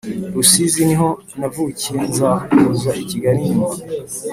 rusizi 0.33 0.81
niho 0.89 1.09
navukiye 1.39 1.99
nza 2.09 2.31
kuza 2.57 2.91
ikigali 3.03 3.39
nyuma 3.47 3.69